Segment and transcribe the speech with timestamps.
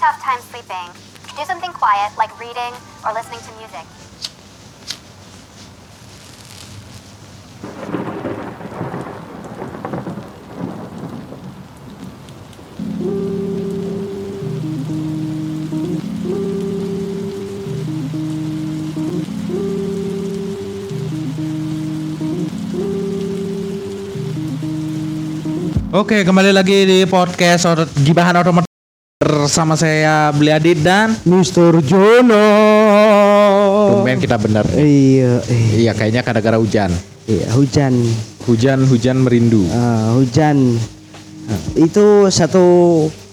[0.00, 0.88] tough time sleeping,
[1.36, 2.72] do something quiet like reading
[3.04, 3.84] or listening to music.
[25.92, 27.68] Oke, kembali lagi di podcast
[28.00, 28.69] Gibahan Otomotif
[29.50, 31.82] bersama saya Beli Adit dan Mr.
[31.82, 32.46] Jono.
[33.98, 34.62] tumben kita benar.
[34.70, 36.94] Iya, eh, Iya, kayaknya gara-gara hujan.
[37.26, 37.98] iya hujan,
[38.46, 39.66] Hujan, hujan merindu.
[39.74, 40.78] Ah, hujan.
[41.50, 42.62] Ah, itu satu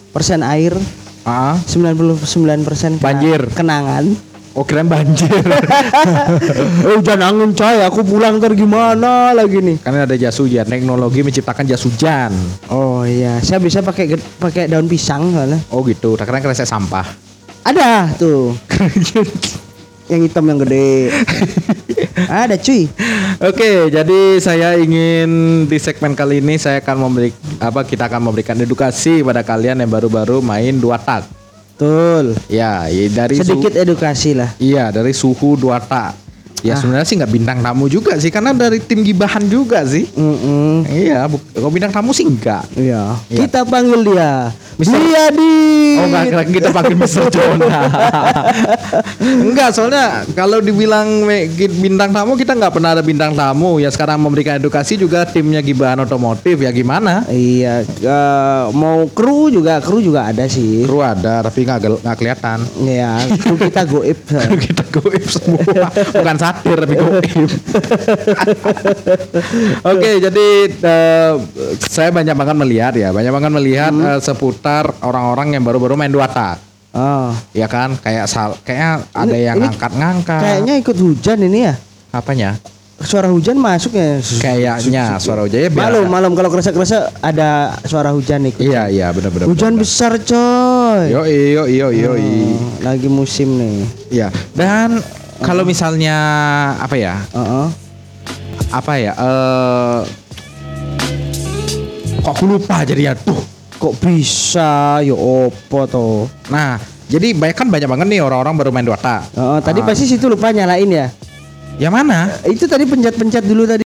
[0.10, 0.74] persen air,
[1.22, 3.54] Ah, 99 persen Banjir.
[3.54, 4.10] kenangan.
[4.58, 5.30] Oh keren banjir.
[5.30, 9.78] Eh, hujan angin coy, aku pulang ntar gimana lagi nih?
[9.78, 12.34] Karena ada jas hujan, teknologi menciptakan jas hujan.
[12.74, 15.62] Oh iya, saya bisa pakai pakai daun pisang soalnya.
[15.70, 17.06] Oh gitu, tak keren kresek sampah.
[17.62, 18.58] Ada tuh,
[20.12, 21.14] yang hitam yang gede.
[22.18, 22.90] Ada cuy.
[23.38, 27.30] Oke, jadi saya ingin di segmen kali ini saya akan memberi
[27.62, 31.37] apa kita akan memberikan edukasi pada kalian yang baru-baru main dua tak.
[31.78, 32.34] Betul.
[32.50, 34.50] Ya, dari Sedikit edukasi lah.
[34.58, 36.27] Iya dari suhu dua tak.
[36.66, 36.78] Ya Ah.
[36.78, 40.10] sebenarnya sih nggak bintang tamu juga sih karena dari tim gibahan juga sih.
[40.10, 40.90] Mm-mm.
[40.90, 42.66] Iya, kalau bintang tamu sih enggak.
[42.74, 43.14] Iya.
[43.28, 43.40] Iya.
[43.46, 44.50] Kita panggil dia.
[44.76, 45.58] Mister- Miyadi.
[45.98, 47.24] Oh enggak, kita panggil Mr.
[47.34, 47.90] Jonah.
[49.20, 51.26] enggak, soalnya kalau dibilang
[51.78, 53.78] bintang tamu kita nggak pernah ada bintang tamu.
[53.78, 57.26] Ya sekarang memberikan edukasi juga timnya gibahan otomotif ya gimana?
[57.28, 60.86] Iya, eh, mau kru juga kru juga ada sih.
[60.86, 62.58] Kru ada tapi nggak nggak kelihatan.
[62.80, 64.18] Iya, kru kita goib.
[64.66, 65.62] kita goib semua
[66.18, 67.24] bukan satir tapi goib
[69.84, 71.32] oke jadi eh,
[71.82, 73.10] saya banyak banget melihat ya.
[73.12, 77.94] Banyak banget melihat eh, seputar orang-orang yang baru-baru main dua tak Oh, ya kan?
[77.96, 80.42] Kayak sal kayak ada yang ngangkat-ngangkat.
[80.42, 81.76] kayaknya ikut hujan ini ya.
[82.10, 82.58] apanya?
[82.98, 84.18] Suara hujan masuk ya.
[84.42, 85.62] kayaknya suara hujan.
[85.62, 88.58] Ya Malam, malam kalau kerasa-kerasa ada suara hujan ikut.
[88.58, 91.06] iya iya benar-benar Hujan besar coy.
[91.08, 93.86] yo yo yo yo Oh, lagi musim nih.
[94.10, 94.98] ya dan
[95.40, 96.16] kalau misalnya
[96.78, 97.68] apa ya Heeh.
[98.70, 100.00] apa ya eh
[102.20, 103.40] kok aku lupa jadi ya tuh
[103.78, 104.98] Kok bisa?
[105.00, 106.26] Ya opo toh?
[106.50, 109.86] nah jadi banyak kan banyak banget nih orang-orang baru main Dota Heeh, tadi Ah.
[109.86, 111.08] pasti situ lupa nyalain ya.
[111.78, 113.86] yang mana Itu tadi pencet-pencet dulu tadi.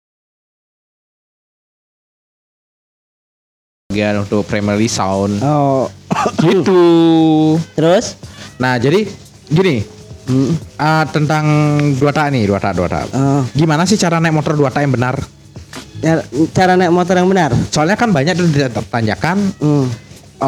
[3.87, 5.87] bagian untuk primary sound Oh,
[6.37, 6.83] gitu
[7.73, 8.19] terus?
[8.57, 9.07] nah jadi
[9.47, 9.81] gini
[10.27, 10.53] Hmm.
[10.75, 11.45] ah, tentang
[11.95, 13.41] Dota nih Dota Dota Oh.
[13.49, 15.15] gimana sih cara naik motor Dota yang benar
[15.97, 16.21] Ya,
[16.51, 17.55] cara naik motor yang benar.
[17.67, 19.87] soalnya kan banyak tuh di tanjakan Hmm.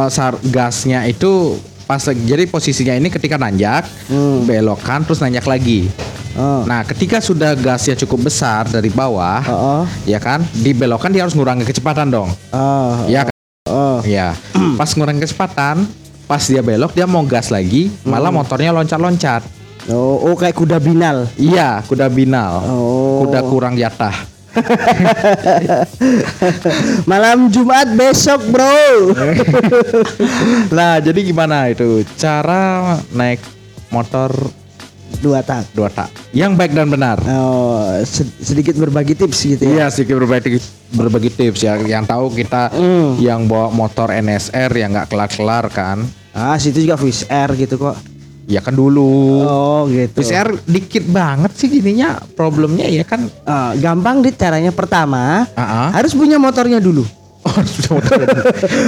[0.07, 4.45] sar gasnya itu pas jadi posisinya ini ketika nanjak Hmm.
[4.45, 5.89] belokan terus nanjak lagi
[6.37, 6.61] Oh.
[6.63, 9.83] Nah, ketika sudah gasnya cukup besar dari bawah, Oh.
[10.05, 12.29] ya kan, dibelokkan dia harus ngurangi kecepatan dong.
[12.53, 12.95] Oh.
[13.09, 13.33] Ya kan?
[13.65, 13.99] Oh.
[14.05, 14.37] Ya.
[14.77, 15.89] Pas ngurangi kecepatan,
[16.25, 19.41] pas dia belok dia mau gas lagi, malah motornya loncat-loncat.
[19.87, 21.23] Oh, oh kayak kuda binal.
[21.33, 22.59] Iya, kuda binal.
[22.67, 23.23] Oh.
[23.23, 24.11] Kuda kurang jatah.
[27.05, 29.13] Malam Jumat besok, Bro.
[30.69, 33.39] Nah, jadi gimana itu cara naik
[33.89, 34.33] motor
[35.19, 35.65] Dua tak.
[35.73, 37.17] dua tak yang baik dan benar?
[37.27, 39.71] Oh, sed- sedikit berbagi tips gitu ya.
[39.73, 43.17] Iya sedikit berbagi berbagi tips ya yang tahu kita Hmm.
[43.17, 47.97] yang bawa motor NSR yang nggak kelar-kelar kan Ah, situ juga Swiss Air gitu kok.
[48.49, 50.17] Ya kan dulu Oh, gitu.
[50.17, 55.87] PCR dikit banget sih gininya problemnya ya kan Ah, gampang dit caranya pertama Ah, ah.
[55.93, 57.05] harus punya motornya dulu.
[57.39, 58.19] Oh, harus punya motor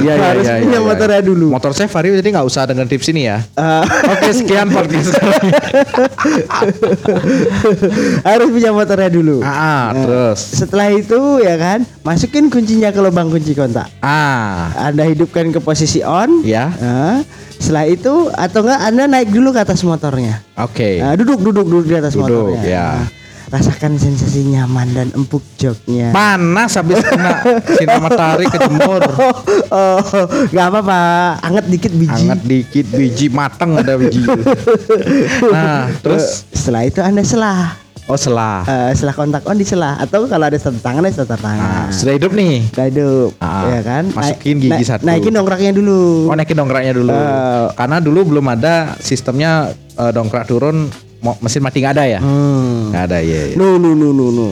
[0.03, 0.53] Iya iya Harus iya.
[0.59, 1.45] punya iya, motornya dulu.
[1.49, 3.37] Motor saya Vario jadi nggak usah dengan tips ini ya.
[3.55, 3.79] Ah,
[4.11, 5.11] Oke sekian podcast.
[8.27, 9.39] harus punya motornya dulu.
[9.39, 10.39] ah, ah, terus.
[10.57, 13.87] Setelah itu ya kan, masukin kuncinya ke lubang kunci kontak.
[13.99, 16.43] Ah, Anda hidupkan ke posisi on.
[16.43, 16.69] ya.
[16.73, 17.21] Nah,
[17.55, 20.39] setelah itu atau enggak Anda naik dulu ke atas motornya.
[20.57, 20.99] Oke.
[20.99, 22.61] Nah, duduk duduk duduk di atas Duduk, motornya.
[22.63, 22.87] ya.
[22.99, 23.05] Nah,
[23.51, 26.09] rasakan sensasi nyaman dan empuk joknya.
[26.09, 29.03] Panas habis kena sinar matahari kejemur.
[29.75, 29.99] oh,
[30.47, 31.01] nggak apa-apa,
[31.43, 32.15] anget dikit biji.
[32.23, 34.23] Hangat dikit biji mateng ada biji.
[35.45, 37.75] Nah, terus Eh, setelah itu Anda selah.
[38.07, 38.63] oh selah.
[38.63, 41.59] Eh, setelah kontak on diselah atau kalau ada satu tangan ada satu tangan.
[41.59, 42.55] Nah, sudah hidup nih.
[42.69, 44.03] Udah hidup, Ah, ya kan?
[44.09, 45.03] masukin gigi satu.
[45.03, 46.27] Naikin dongkraknya dulu.
[46.27, 47.11] Oh naikin dongkraknya dulu.
[47.11, 47.67] Eh.
[47.73, 50.87] Karena dulu belum ada sistemnya eh, dongkrak turun
[51.39, 52.19] mesin mati nggak ada ya?
[52.19, 52.91] Hmm.
[52.91, 53.53] Ada ya.
[53.53, 54.49] No no no no no.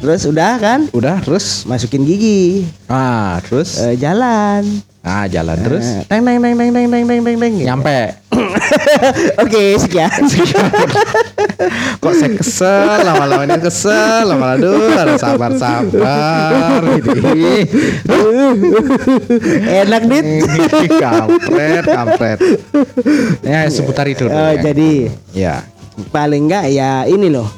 [0.00, 0.88] Terus udah kan?
[0.90, 2.64] Udah terus Masukin gigi.
[2.88, 4.64] ah terus Eh, jalan.
[5.00, 7.54] Ah jalan terus Eh, teng teng teng teng teng teng teng teng deng.
[7.64, 7.98] Nyampe.
[9.42, 10.12] Oke, sekian.
[12.00, 17.10] Kok saya kesel, lama-lama ini kesel, lama aduh, ada sabar-sabar gitu.
[19.84, 20.24] Enak dit.
[20.96, 22.38] kampret, kampret.
[23.44, 24.24] Ya seputar itu.
[24.24, 24.60] dulu Oh, ya.
[24.62, 24.90] jadi
[25.32, 25.54] ya,
[26.08, 27.48] paling enggak ya ini loh.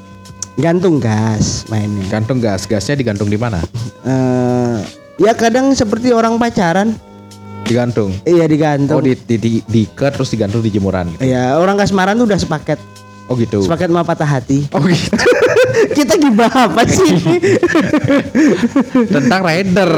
[0.52, 2.04] Gantung gas mainnya.
[2.12, 3.64] gantung gas, gasnya digantung di mana?
[4.04, 4.76] Eh,
[5.16, 6.92] ya kadang seperti orang pacaran.
[7.62, 8.10] Digantung.
[8.22, 8.98] Iya digantung.
[8.98, 11.22] Oh di di di, diikat terus digantung di jemuran gitu.
[11.24, 12.78] Iya, orang kasmaran tuh udah sepaket.
[13.26, 13.62] Oh gitu.
[13.62, 14.66] Sepaket sama patah hati.
[14.70, 15.14] Oh gitu.
[15.96, 17.16] Kita gimana apa sih?
[19.14, 19.88] Tentang rider.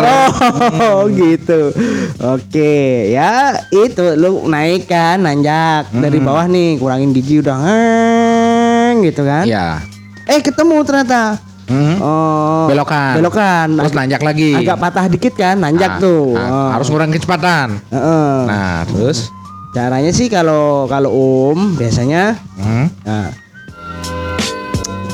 [0.80, 1.74] Oh gitu.
[2.20, 2.74] Oke,
[3.10, 6.26] ya itu lu naik kan nanjak dari Hmm.
[6.26, 9.44] bawah nih kurangin gigi udah ngeng gitu kan.
[9.44, 9.82] Ya.
[10.24, 11.36] Eh ketemu ternyata.
[11.64, 11.96] Hmm.
[11.98, 13.16] Oh, Belokan.
[13.16, 13.68] Belokan.
[13.74, 14.52] Terus nanjak lagi.
[14.52, 16.32] Agak patah dikit kan, nanjak Nah, tuh.
[16.32, 16.70] nah, Oh.
[16.76, 17.68] Harus ngurangin kecepatan.
[17.88, 18.36] Heeh.
[18.44, 19.32] Nah, terus
[19.70, 22.86] Caranya sih kalau kalau Om biasanya hmm.
[23.02, 23.26] nah,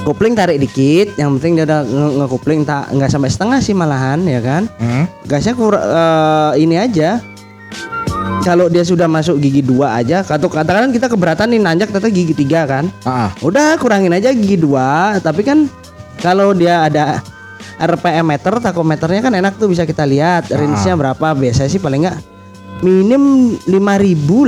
[0.03, 4.21] kopling tarik dikit, yang penting dia udah nge- ngekopling tak nggak sampai setengah sih malahan
[4.21, 4.69] ya kan.
[4.77, 5.09] Hmm.
[5.25, 7.25] gasnya kur eh, ini aja
[8.41, 12.33] kalau dia sudah masuk gigi dua aja atau katakan kita keberatan nih nanjak ternyata gigi
[12.35, 13.29] tiga kan ah.
[13.41, 15.69] udah kurangin aja gigi dua tapi kan
[16.21, 17.25] kalau dia ada
[17.81, 20.53] RPM meter takometernya kan enak tuh bisa kita lihat.
[20.53, 21.33] Range-nya berapa?
[21.33, 22.21] Biasanya sih paling enggak
[22.81, 23.77] minim 5000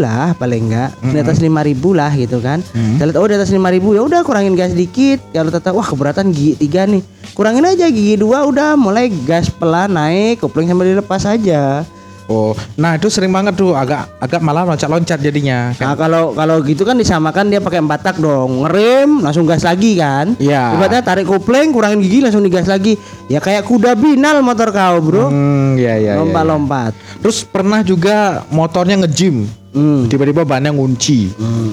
[0.00, 1.52] lah paling enggak di atas 5000
[1.92, 2.64] lah gitu kan.
[2.64, 5.20] Kita lihat oh di atas 5000 ya udah kurangin gas dikit.
[5.32, 7.04] Kalau tetap wah keberatan gigi tiga nih.
[7.32, 11.84] Kurangin aja gigi dua udah mulai gas pelan naik kopling sambil dilepas aja
[12.32, 15.68] Oh, nah itu sering banget tuh agak agak malah loncat-loncat jadinya.
[15.76, 20.00] Nah kalau kalau gitu kan disamakan dia pakai empat tak dong ngerem langsung gas lagi
[20.00, 20.72] kan Iya.
[20.72, 22.96] Ibaratnya tarik kopling kurangin gigi langsung digas lagi
[23.28, 26.00] ya kayak kuda binal motor kau bro Hmm, ya ya.
[26.00, 26.20] ya, ya.
[26.24, 29.44] lompat-lompat Terus pernah juga motornya nge-gym.
[29.76, 30.08] Hmm.
[30.08, 31.20] Tiba-tiba bannya ngunci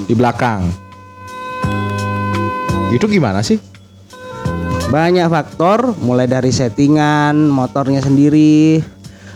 [0.04, 0.68] di belakang.
[2.90, 3.60] Itu gimana sih?
[4.90, 8.82] banyak faktor mulai dari settingan motornya sendiri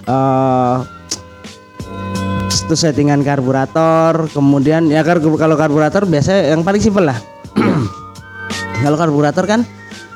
[0.04, 0.76] eh
[2.56, 7.18] itu settingan karburator kemudian ya kar- kalau karburator biasanya yang paling simpel lah
[8.84, 9.62] kalau karburator kan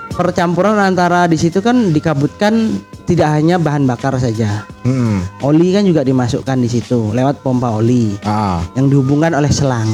[0.09, 5.19] percampuran antara di situ kan dikabutkan tidak hanya bahan bakar saja Hmm.
[5.43, 9.91] oli kan juga dimasukkan di situ lewat pompa oli Ah, yang dihubungkan oleh selang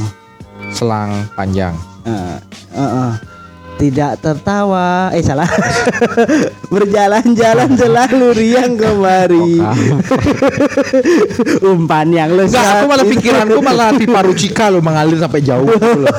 [0.70, 1.74] selang panjang.
[2.06, 2.38] Eh,
[2.72, 3.12] eh, eh.
[3.84, 5.12] Tidak tertawa.
[5.12, 5.50] Eh salah.
[6.74, 9.60] Berjalan-jalan selalu riang kemari.
[11.74, 16.08] Umpan yang Enggak, lesat aku malah pikiranku malah pipa rucika lo mengalir sampai jauh gitu.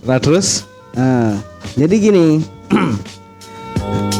[0.00, 0.64] Nah, terus?
[0.96, 1.32] Eh,
[1.78, 2.42] jadi gini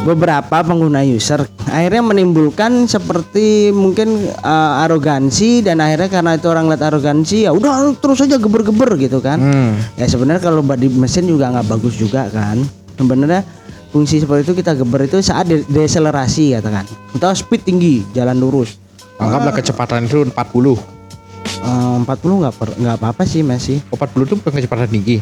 [0.01, 6.81] beberapa pengguna user akhirnya menimbulkan seperti mungkin eh, arogansi dan akhirnya karena itu orang lihat
[6.89, 9.71] arogansi ya udah terus aja geber-geber gitu kan hmm.
[10.01, 12.57] Ya sebenarnya kalau di mesin juga nggak bagus juga kan.
[12.97, 13.45] Sebenarnya
[13.93, 16.89] fungsi seperti itu kita geber itu saat de- deselerasi katakan.
[17.13, 18.81] Kita speed tinggi, jalan lurus.
[19.21, 20.33] Anggaplah kecepatan itu 40.
[20.33, 23.77] Eh, 40 nggak per- nggak apa-apa sih masih.
[23.93, 25.21] Oh, 40 itu bukan kecepatan tinggi.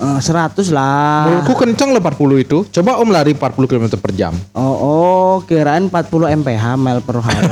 [0.00, 1.28] Eh, 100 lah.
[1.28, 2.64] Menurutku kenceng loh 40 itu.
[2.72, 4.32] Coba Om lari 40 km per jam.
[4.56, 7.28] Oh, oh, kirain 40 mph mile per hour.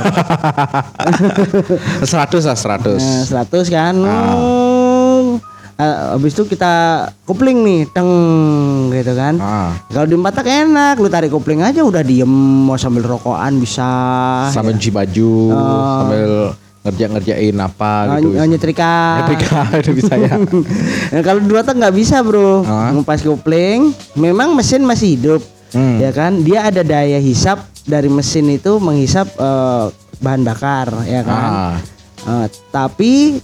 [2.01, 2.97] 100 lah 100.
[2.97, 3.93] Eh, 100 kan.
[4.03, 5.37] Ah.
[5.81, 6.73] Eh, habis itu kita
[7.25, 8.05] kopling nih, teng
[8.93, 9.33] gitu kan.
[9.41, 12.29] Ah, Kalau di empat tak enak, lu tarik kopling aja udah diem
[12.67, 13.89] mau sambil rokokan bisa.
[14.53, 15.33] sambil cuci baju,
[15.97, 18.27] sambil ngerja-ngerjain apa Oh, gitu.
[18.35, 18.93] oh, nyetrika.
[19.21, 20.33] Nyetrika itu bisa ya.
[21.13, 22.89] Nah, kalau dua tak nggak bisa bro, Ah.
[22.89, 23.93] ngupas kopling.
[24.13, 26.01] Memang mesin masih hidup, Hmm.
[26.01, 26.41] ya kan?
[26.41, 29.85] Dia ada daya hisap dari mesin itu menghisap eh,
[30.17, 31.37] bahan bakar, ya kan?
[31.39, 31.75] Ah.
[32.21, 33.37] Eh, tapi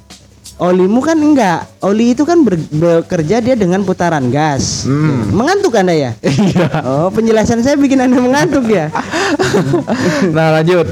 [0.58, 1.70] olimu kan enggak.
[1.80, 4.84] Oli itu kan ber- bekerja dia dengan putaran gas.
[4.84, 5.30] Hmm.
[5.30, 6.12] Mengantuk anda ya?
[6.26, 6.68] Iya.
[6.82, 8.90] Oh penjelasan saya bikin anda mengantuk ya?
[10.28, 10.90] Nah, lanjut.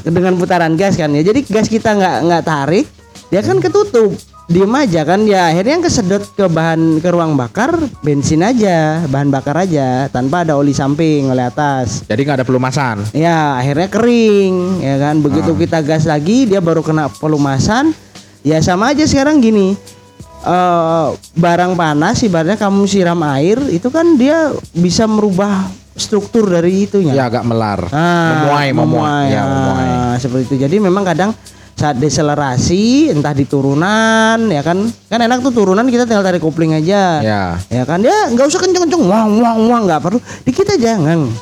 [0.00, 1.20] Dengan putaran gas kan ya.
[1.20, 2.86] Jadi gas kita nggak nggak tarik
[3.28, 4.12] dia kan ketutup.
[4.52, 7.72] Diem aja kan ya akhirnya yang kesedot ke bahan ke ruang bakar
[8.04, 12.04] bensin aja bahan bakar aja tanpa ada oli samping oleh atas.
[12.04, 13.06] Jadi nggak ada pelumasan.
[13.16, 15.24] ya akhirnya kering ya kan.
[15.24, 17.96] Begitu kita gas lagi dia baru kena pelumasan.
[18.42, 19.78] Ya sama aja sekarang gini
[20.42, 21.08] eh
[21.38, 27.28] barang panas ibaratnya kamu siram air itu kan dia bisa merubah struktur dari itunya Ya
[27.28, 27.88] agak melar.
[27.92, 29.26] Ah, memuai, memuai.
[29.28, 29.88] Ya, ah, memuai.
[30.20, 30.56] seperti itu.
[30.64, 31.30] Jadi memang kadang
[31.72, 36.76] saat deselerasi entah di turunan ya kan kan enak tuh turunan kita tinggal tarik kopling
[36.76, 37.42] aja Ya.
[37.72, 41.32] ya kan dia nggak usah kenceng-kenceng wang wang wang nggak perlu dikit aja ngeng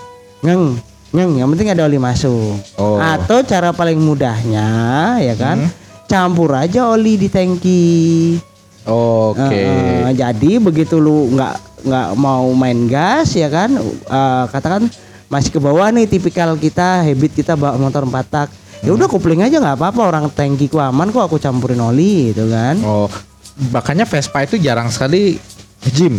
[0.41, 0.81] ngeng
[1.11, 2.55] Nyeng, yang penting ada oli masuk.
[2.79, 3.03] Oh.
[3.03, 5.67] Atau cara paling mudahnya ya kan,
[6.07, 8.39] campur aja oli di tangki.
[8.87, 9.51] Oke.
[9.51, 14.89] Eh, jadi begitu lu nggak nggak mau main gas ya kan, eh, katakan
[15.31, 18.49] masih ke bawah nih tipikal kita habit kita bawa motor empat tak.
[18.81, 22.81] Ya udah kopling aja nggak apa-apa orang tangkiku aman kok aku campurin oli gitu kan.
[22.81, 23.07] Oh,
[23.71, 25.37] makanya Vespa itu jarang sekali
[25.93, 26.17] gym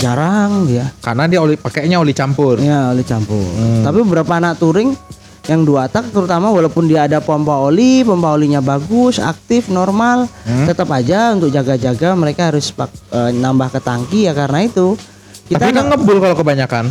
[0.00, 0.88] Jarang dia.
[1.04, 2.56] karena dia oli pakainya oli campur.
[2.56, 3.36] Ya oli campur.
[3.44, 3.84] Hmm.
[3.84, 4.96] Tapi beberapa anak touring
[5.42, 10.64] yang dua tak terutama walaupun dia ada pompa oli, pompa olinya bagus, aktif, normal, Hmm.
[10.64, 14.94] tetap aja untuk jaga-jaga mereka harus pak- eh, nambah ke tangki ya karena itu
[15.46, 16.84] kita Tapi kan nggak- ngebul kalau kebanyakan.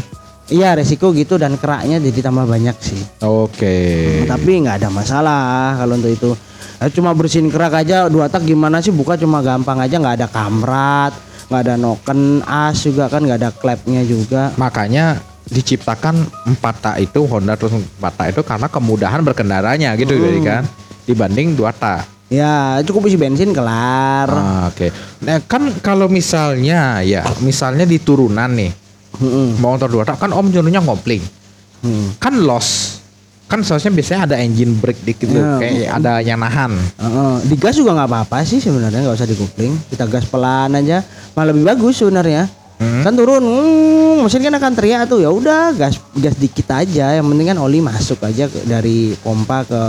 [0.48, 3.02] iya resiko gitu dan keraknya jadi tambah banyak sih.
[3.22, 3.78] Oke.
[4.26, 6.32] Tapi nggak ada masalah kalau untuk itu.
[6.80, 10.28] Eh, Cuma bersihin kerak aja dua tak gimana sih buka cuma gampang aja nggak ada
[10.28, 11.12] kamrat,
[11.48, 14.50] nggak ada noken as juga kan nggak ada klepnya juga.
[14.56, 16.16] Makanya diciptakan
[16.48, 20.24] empat tak itu Honda terus empat tak itu karena kemudahan berkendaranya gitu Hmm.
[20.24, 20.64] jadi kan
[21.04, 22.06] dibanding dua tak.
[22.30, 24.30] Ya cukup isi bensin kelar.
[24.30, 24.94] Ah, Oke.
[25.20, 28.70] Nah kan kalau misalnya ya misalnya di turunan nih
[29.18, 29.58] Mm-mm.
[29.58, 31.26] motor dua tak kan om nyuruhnya ngopling
[31.80, 32.12] Hmm.
[32.20, 33.00] kan loss
[33.48, 35.58] kan seharusnya biasanya ada engine brake dikit tuh Ya.
[35.58, 36.70] kayak ada yang nahan.
[36.76, 37.34] Heeh.
[37.50, 39.74] di gas juga nggak apa-apa sih sebenarnya nggak usah dikupling.
[39.90, 41.02] Kita gas pelan aja,
[41.34, 42.46] malah lebih bagus sebenarnya.
[42.80, 43.04] Hmm.
[43.04, 45.20] Kan turun, hmm, mesin kan akan teriak tuh.
[45.20, 47.12] Ya udah gas gas dikit aja.
[47.14, 49.84] Yang penting kan oli masuk aja ke- dari pompa ke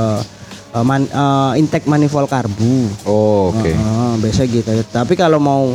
[0.70, 2.90] eh, man, eh, intake manifold karbu.
[3.04, 3.70] Oh, Oke.
[3.70, 4.70] Heeh, biasa gitu.
[4.85, 5.70] Tapi kalau mau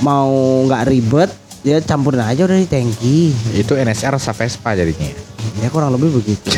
[0.00, 0.28] mau
[0.64, 3.28] nggak ribet, ya campurin aja udah di tangki.
[3.52, 5.12] Itu NSR Vespa jadinya.
[5.58, 6.48] Ya kurang lebih begitu.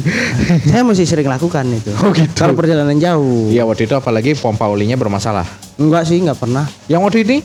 [0.70, 1.92] Saya masih sering lakukan itu.
[1.98, 2.34] Oh, gitu.
[2.34, 3.46] Kalau perjalanan jauh.
[3.46, 5.44] Iya waktu itu apalagi pompa olinya bermasalah.
[5.76, 6.64] Enggak sih, nggak pernah.
[6.88, 7.36] Yang waktu ini?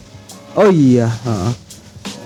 [0.55, 1.51] Oh iya, heeh.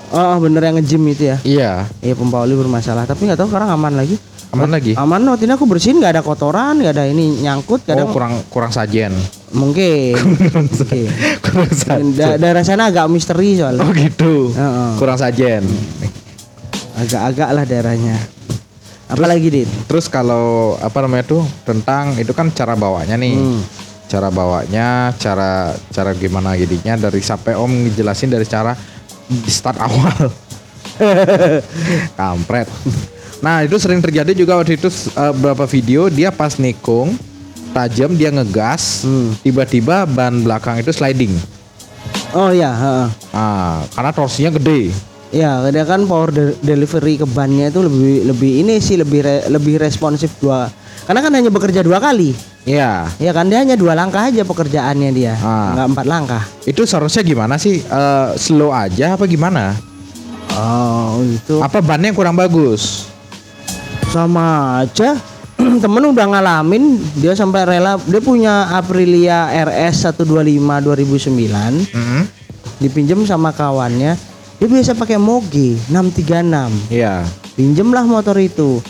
[0.09, 1.37] Oh bener yang nge-gym itu ya.
[1.45, 1.71] Iya.
[2.01, 4.17] Iya pompa oli bermasalah, tapi nggak tahu sekarang aman lagi.
[4.49, 4.97] Aman lagi.
[4.97, 8.33] Aman waktu ini aku bersihin nggak ada kotoran, nggak ada ini nyangkut, Oh kadang kurang
[8.49, 9.13] kurang sajen.
[9.49, 10.17] mungkin.
[10.17, 11.09] Mungkin.
[11.41, 12.17] kurang sajen.
[12.17, 13.85] Da- daerah sana agak misteri soalnya.
[13.85, 14.49] Oh gitu.
[14.49, 14.91] Heeh.
[14.97, 15.61] Kurang sajen.
[16.97, 18.17] Agak-agak lah daerahnya.
[19.05, 19.69] Apalagi dit?
[19.85, 23.33] Terus kalau apa namanya tuh tentang itu kan cara bawanya nih.
[23.33, 23.61] Hmm.
[24.09, 28.73] Cara bawanya, cara cara gimana jadinya dari sampai Om ngejelasin dari cara
[29.29, 30.33] di start awal.
[32.19, 32.67] Kampret.
[33.39, 37.15] Nah, itu sering terjadi juga waktu itu eh, beberapa video dia pas nikung
[37.71, 39.31] tajam dia ngegas, Hmm.
[39.39, 41.31] tiba-tiba ban belakang itu sliding.
[42.29, 43.07] Oh iya, heeh.
[43.31, 44.89] Ah, karena torsinya gede.
[45.29, 49.45] Ya, dia kan power de- delivery ke bannya itu lebih lebih ini sih lebih re-
[49.47, 50.73] lebih responsif dua.
[51.05, 52.33] Karena kan hanya bekerja dua kali.
[52.69, 53.09] Iya.
[53.17, 55.73] Ya kan dia hanya dua langkah aja pekerjaannya dia, Ah.
[55.73, 56.43] nggak empat langkah.
[56.63, 57.81] Itu seharusnya gimana sih?
[57.81, 59.73] Eh, slow aja apa gimana?
[60.51, 63.09] Oh itu Apa bannya yang kurang bagus?
[64.09, 64.45] sama
[64.81, 65.13] aja.
[65.83, 70.25] Temen udah ngalamin dia sampai rela dia punya Aprilia RS 125
[70.81, 72.21] 2009 Mm-mm.
[72.77, 74.17] dipinjem sama kawannya.
[74.57, 76.89] Dia biasa pakai Moge 636.
[76.89, 77.21] Iya.
[77.53, 78.81] Pinjemlah motor itu.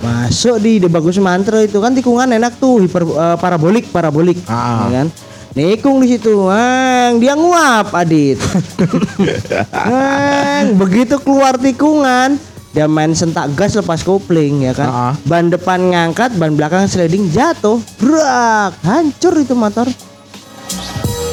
[0.00, 4.88] Masuk di De Bagus Mantro itu kan tikungan enak tuh hiper eh, parabolik parabolik Ah.
[4.88, 5.08] ya kan.
[5.50, 8.38] Nikung di situ, Ang, dia nguap Adit.
[9.74, 12.38] Ang, begitu keluar tikungan,
[12.70, 14.88] dia main sentak gas lepas kopling ya kan.
[14.88, 15.14] Ah.
[15.26, 19.90] Ban depan ngangkat, ban belakang sliding jatuh, brak, hancur itu motor.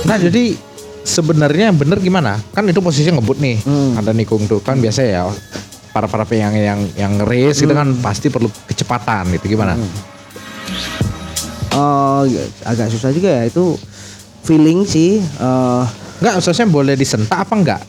[0.10, 0.58] Nah, jadi
[1.06, 2.42] sebenarnya yang bener gimana?
[2.58, 3.62] Kan itu posisinya ngebut nih.
[3.64, 4.02] Hmm.
[4.02, 5.30] Ada nikung tuh kan biasa ya
[5.98, 9.74] para para yang yang yang race gitu kan pasti perlu kecepatan gitu gimana?
[11.74, 12.22] Oh,
[12.62, 13.74] agak susah juga ya itu
[14.46, 15.18] feeling sih.
[15.18, 15.84] eh,
[16.18, 17.82] Enggak, seharusnya boleh disentak apa enggak?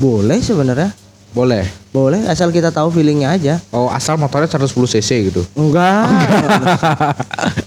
[0.00, 0.96] boleh sebenarnya.
[1.36, 1.68] Boleh.
[1.92, 3.54] Boleh asal kita tahu feelingnya aja.
[3.68, 5.44] Oh, asal motornya 110 cc gitu.
[5.60, 6.08] Enggak.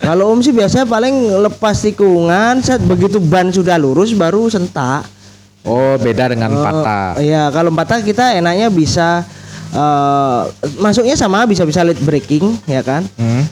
[0.01, 1.13] Kalau Om sih biasanya paling
[1.46, 5.06] lepas tikungan, saat begitu ban sudah lurus baru sentak.
[5.63, 7.20] Oh, beda dengan Oh, patah.
[7.24, 9.24] Iya, kalau patah kita enaknya bisa
[9.72, 10.41] eh,
[10.79, 13.08] masuknya sama bisa-bisa lead braking ya kan.
[13.15, 13.48] Hmm.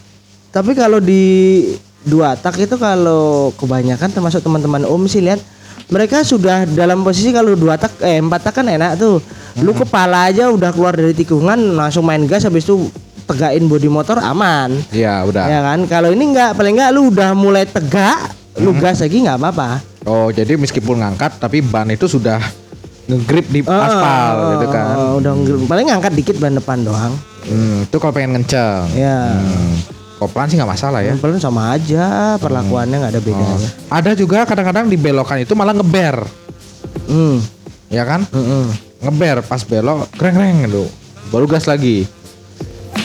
[0.52, 1.64] Tapi kalau di
[2.04, 5.40] dua tak itu kalau kebanyakan termasuk teman-teman Om sih lihat
[5.88, 9.24] mereka sudah dalam posisi kalau dua tak eh empat tak kan enak tuh.
[9.64, 12.92] Lu kepala aja udah keluar dari tikungan langsung main gas habis itu
[13.28, 14.76] tegakin bodi motor aman.
[14.92, 15.46] Iya, udah.
[15.48, 15.80] Ya kan?
[15.88, 19.91] Kalau ini enggak paling enggak lu udah mulai tegak, lu gas lagi nggak apa-apa.
[20.04, 22.42] Oh, jadi meskipun ngangkat tapi ban itu sudah
[23.04, 24.88] ngegrip di aspal Ah, gitu kan.
[24.94, 27.14] ah, udah nge- paling ngangkat dikit ban depan doang.
[27.44, 28.90] Hmm, itu kalau pengen kenceng.
[28.94, 29.36] Ya.
[29.36, 29.78] Hmm.
[30.18, 31.14] Koplan sih nggak masalah ya.
[31.16, 33.58] Paling sama aja perlakuannya nggak ada bedanya.
[33.58, 33.90] Oh.
[33.92, 36.22] Ada juga kadang-kadang di belokan itu malah ngeber,
[37.08, 37.42] Hmm.
[37.88, 38.22] ya kan?
[38.28, 38.70] Mm-mm.
[39.02, 40.86] Ngeber pas belok, kreng-kreng gitu.
[41.28, 42.06] baru gas lagi.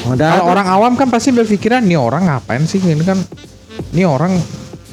[0.05, 3.19] Udah Kalau orang awam kan pasti berpikiran nih orang ngapain sih ini kan
[3.91, 4.35] ini orang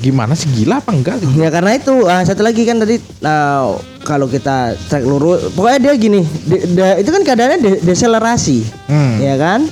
[0.03, 1.31] gimana sih gila apa enggak gitu.
[1.33, 5.93] Ya karena itu ah, satu lagi kan tadi nah, kalau kita cek lurus pokoknya dia
[5.95, 9.15] gini de- de- itu kan keadaannya de- deselerasi Hmm.
[9.17, 9.63] ya kan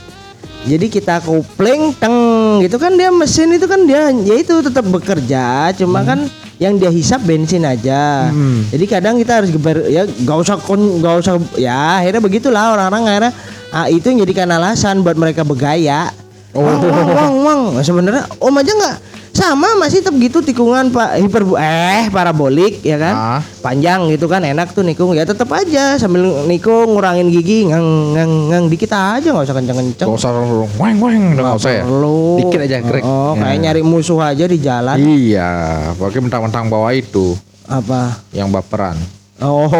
[0.61, 2.15] jadi kita kopling teng
[2.61, 6.23] gitu kan dia mesin itu kan dia ya itu tetap bekerja cuma kan
[6.57, 8.63] yang dia hisap bensin aja Hmm.
[8.69, 13.03] jadi kadang kita harus geber ya gak usah kon gak usah ya akhirnya begitulah orang-orang
[13.05, 13.31] akhirnya
[13.69, 16.07] ah, itu yang jadikan alasan buat mereka bergaya
[16.51, 16.59] Oh.
[16.59, 17.61] Wang, wang, wang, wang.
[17.79, 18.95] Sebenarnya om aja nggak
[19.31, 23.41] sama masih tetap gitu tikungan pak hiperbo eh parabolik ya kan Ah.
[23.61, 28.31] panjang gitu kan enak tuh nikung ya tetap aja sambil nikung ngurangin gigi ngang ngang
[28.47, 30.31] ngang dikit aja nggak usah kenceng kenceng Gak usah
[30.75, 31.83] weng weng nggak usah ya.
[31.83, 33.03] perlu Dikit aja grek.
[33.03, 33.61] oh kayak Ya.
[33.63, 35.49] nyari musuh aja di jalan Iya,
[35.95, 37.33] pakai mentang-mentang bawa itu
[37.65, 38.99] apa yang baperan.
[39.37, 39.71] oh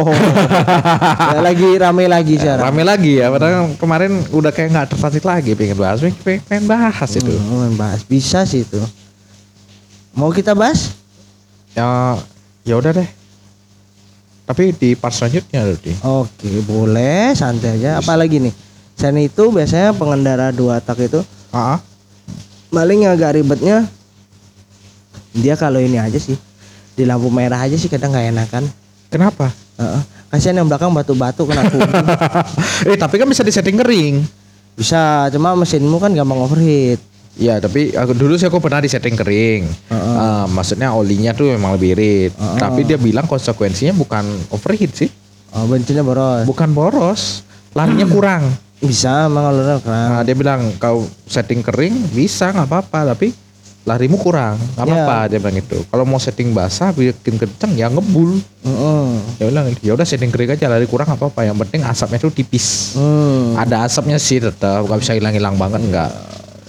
[1.27, 5.51] Ya, lagi rame lagi sekarang Rame lagi ya, padahal kemarin udah kayak nggak tertarik lagi
[5.53, 7.29] pengen bahas, pengen, pengen bahas itu.
[7.29, 8.79] Hmm, bahas bisa sih itu
[10.11, 10.95] mau kita bahas
[11.71, 12.19] Ya,
[12.67, 13.07] ya udah deh.
[14.43, 15.95] Tapi di part selanjutnya Rudi.
[16.03, 18.03] Oke, boleh santai aja.
[18.03, 18.51] Apalagi nih?
[18.99, 21.79] Selain itu biasanya pengendara dua tak itu Ah,
[22.67, 23.87] paling agak ribetnya
[25.31, 26.35] dia kalau ini aja sih
[26.91, 28.63] di lampu merah aja sih kadang nggak enakan.
[29.07, 29.47] kenapa?
[29.79, 30.03] Heeh.
[30.27, 31.87] Kasihan yang belakang batu-batu kena kubu.
[32.87, 34.23] eh tapi kan bisa disetting kering.
[34.75, 36.99] Bisa, cuma mesinmu kan gampang overheat.
[37.33, 39.63] Ya tapi aku dulu sih aku pernah di setting kering.
[39.87, 40.15] Heeh.
[40.15, 42.31] Ah, maksudnya olinya tuh memang lebih irit.
[42.33, 42.59] Heeh.
[42.59, 45.09] Tapi dia bilang konsekuensinya bukan overheat sih,
[45.51, 46.43] Oh, bensinnya boros.
[46.43, 48.51] bukan boros, larinya kurang.
[48.77, 50.07] Bisa kalau keren.
[50.09, 53.29] Nah, dia bilang kau setting kering bisa nggak apa-apa tapi
[53.81, 54.93] larimu kurang nggak Ya.
[55.05, 55.77] apa-apa dia bilang itu.
[55.85, 58.41] Kalau mau setting basah bikin kenceng ya ngebul.
[58.61, 59.07] Heeh.
[59.37, 61.45] Dia bilang ya udah setting kering aja lari kurang apa-apa.
[61.45, 62.97] Yang penting asapnya tuh tipis.
[62.97, 63.53] Hmm.
[63.55, 66.11] Ada asapnya sih tetap nggak bisa hilang-hilang banget nggak.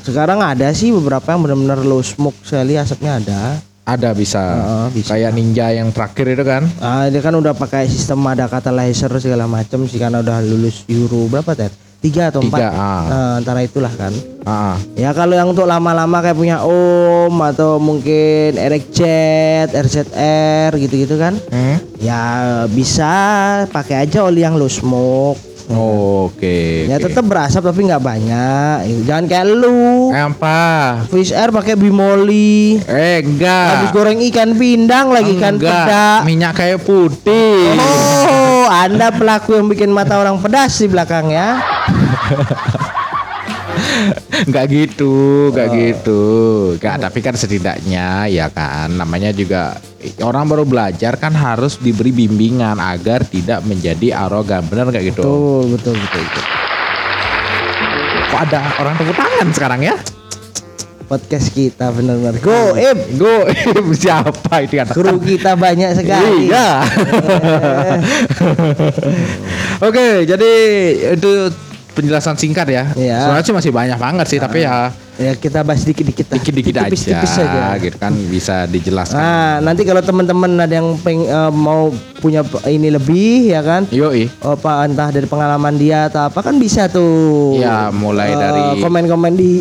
[0.03, 3.41] Sekarang ada sih beberapa yang benar-benar low smoke sekali asapnya ada.
[3.83, 4.43] Ada bisa.
[4.43, 5.11] Heeh, bisa.
[5.15, 6.63] Kayak ninja yang terakhir itu kan.
[6.79, 10.87] Ah, dia kan udah pakai sistem ada kata laser segala macam sih karena udah lulus
[10.87, 11.71] Euro berapa Ter?
[12.03, 12.59] Tiga atau empat?
[12.67, 13.03] Ah.
[13.07, 14.11] Nah, antara itulah kan.
[14.43, 19.01] Ah, Ya kalau yang untuk lama-lama kayak punya Om atau mungkin RXZ,
[19.71, 22.03] RZR gitu-gitu kan, hmm?
[22.03, 22.23] ya
[22.67, 23.15] bisa
[23.71, 25.39] pakai aja oli yang low smoke.
[25.71, 26.91] Oke.
[26.91, 27.05] Ya oke.
[27.07, 28.77] tetap berasap tapi nggak banyak.
[29.07, 30.11] Jangan kayak lu.
[30.11, 30.61] Apa?
[31.07, 32.83] Fish air pakai bimoli.
[32.83, 33.69] Eh enggak.
[33.79, 35.87] Habis goreng ikan pindang lagi ikan Enggak.
[35.87, 36.07] peda.
[36.27, 37.79] Minyak kayak putih.
[37.79, 41.63] Oh, Anda pelaku yang bikin mata orang pedas di belakang ya.
[44.43, 45.13] Enggak gitu,
[45.55, 45.75] enggak Oh.
[45.77, 46.23] gitu.
[46.77, 49.79] Enggak, tapi kan setidaknya ya kan namanya juga
[50.19, 54.67] orang baru belajar kan harus diberi bimbingan agar tidak menjadi arogan.
[54.67, 55.23] Benar enggak gitu?
[55.23, 56.23] Betul, betul, betul.
[56.23, 56.45] betul.
[58.29, 59.97] Kok ada orang tepuk tangan sekarang ya?
[61.05, 62.73] Podcast kita benar-benar go.
[63.21, 63.35] Go,
[64.01, 64.97] siapa itu kata?
[64.97, 66.49] Kru kita banyak sekali.
[66.49, 66.81] Iya.
[69.87, 70.53] Oke, jadi
[71.13, 71.53] itu
[71.93, 72.85] penjelasan singkat ya.
[72.93, 73.19] Iya.
[73.25, 76.41] Soalnya sih masih banyak banget sih, tapi ya Ya kita bahas dikit-dikit lah.
[76.41, 77.77] dikit-dikit aja, Tipis-tipis aja.
[77.77, 79.21] gitu kan bisa dijelaskan.
[79.21, 83.85] Nah, nanti kalau teman-teman ada yang peng, eh, mau punya ini lebih ya kan?
[83.87, 84.33] Yoi.
[84.41, 87.55] Oh, Pak entah dari pengalaman dia atau apa kan bisa tuh.
[87.55, 89.61] Ya, mulai Eh, dari- komen-komen di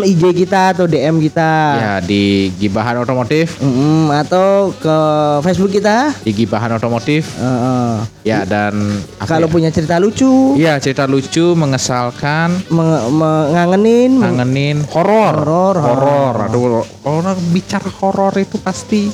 [0.10, 1.50] IG kita atau DM kita.
[1.74, 2.22] Ya di
[2.54, 4.96] Gibahan Otomotif, Mm-mm, atau ke
[5.42, 6.12] Facebook kita.
[6.18, 7.28] di Gibahan Otomotif.
[7.34, 7.94] Eh, eh.
[8.24, 8.74] Ya dan
[9.20, 9.52] Kalau ya?
[9.52, 16.34] punya cerita lucu, Iya cerita lucu, mengesalkan, meng- mengangenin, meng- ngangenin, horor, Horor, horor.
[16.44, 16.62] Aduh,
[17.02, 19.10] orang bicara horor itu pasti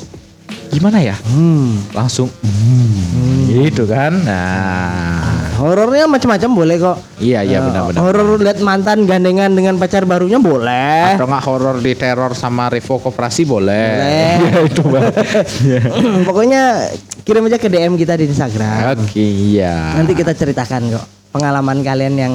[0.68, 1.16] gimana ya?
[1.18, 1.92] hmm.
[1.92, 4.12] Langsung, hmm, gitu kan?
[4.20, 5.27] Nah,
[5.58, 6.96] horornya macam-macam boleh kok.
[7.18, 8.00] iya iya Eh, benar-benar.
[8.00, 11.14] Horor lihat mantan gandengan dengan pacar barunya boleh.
[11.14, 13.86] Atau nggak horor di teror sama Revo Koperasi boleh?
[13.90, 14.30] Boleh.
[14.38, 15.10] Iya, itu Bang.
[16.28, 16.62] Pokoknya
[17.20, 18.96] kirim aja ke DM kita di Instagram.
[18.96, 19.92] Oke, iya.
[19.94, 22.34] Nanti kita ceritakan kok pengalaman kalian yang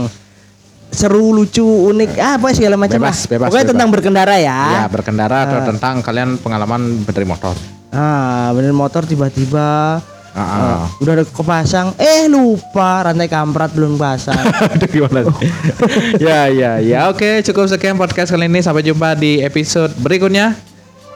[0.90, 3.30] seru, lucu, unik, ah apa segala macam Bebas, lah.
[3.32, 3.74] bebas, Pokoknya bebas.
[3.74, 4.60] tentang berkendara ya.
[4.72, 7.58] Ya berkendara atau tentang kalian pengalaman dari motor.
[7.90, 9.98] Ah, bener motor tiba-tiba
[10.34, 10.90] Ah.
[10.90, 14.34] eh, udah ada kepasang, eh lupa rantai kamprat belum pasang.
[14.74, 15.50] Aduh gimana sih?
[16.26, 20.58] ya ya ya oke cukup sekian podcast kali ini sampai jumpa di episode berikutnya.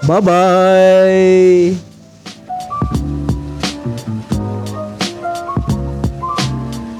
[0.05, 1.96] bye bye.